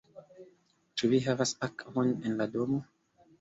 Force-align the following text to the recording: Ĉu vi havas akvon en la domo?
Ĉu 1.01 1.09
vi 1.11 1.19
havas 1.25 1.53
akvon 1.67 2.11
en 2.15 2.41
la 2.41 2.49
domo? 2.57 2.81